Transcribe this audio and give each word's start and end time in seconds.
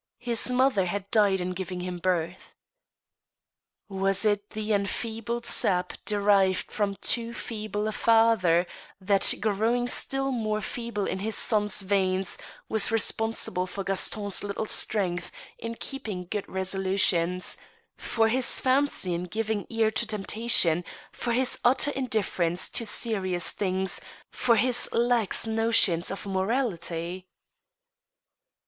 His 0.17 0.49
mother 0.49 0.87
had 0.87 1.11
died 1.11 1.39
in 1.39 1.51
giving 1.51 1.81
him 1.81 1.99
birth. 1.99 2.55
Was 3.87 4.25
it 4.25 4.49
the 4.49 4.73
enfeebled 4.73 5.45
Sap 5.45 5.93
derived 6.05 6.71
from 6.71 6.95
too 7.01 7.35
feeble 7.35 7.87
a 7.87 7.91
father, 7.91 8.65
that, 8.99 9.35
growing 9.39 9.87
still 9.87 10.31
more 10.31 10.59
feeble 10.59 11.05
in 11.05 11.19
his 11.19 11.35
son's 11.37 11.83
veins, 11.83 12.39
was 12.67 12.89
responsible 12.91 13.67
for 13.67 13.83
Gas 13.83 14.09
ton's 14.09 14.43
little 14.43 14.65
strength 14.65 15.29
in 15.59 15.75
keeping 15.75 16.25
good 16.25 16.49
resolutions, 16.49 17.55
for 17.95 18.27
his 18.27 18.47
facility 18.59 19.13
in 19.13 19.25
giving 19.25 19.67
ear 19.69 19.91
to 19.91 20.07
temptations, 20.07 20.83
for 21.11 21.33
his 21.33 21.59
utter 21.63 21.91
indifference 21.91 22.69
to 22.69 22.87
serious 22.87 23.51
things, 23.51 24.01
for 24.31 24.55
his 24.55 24.89
lax 24.93 25.45
notions 25.45 26.09
of 26.09 26.25
morality? 26.25 26.73
PORTRAIT 27.27 27.27
OF 27.27 27.27
A 27.27 27.27
LADY. 27.27 27.27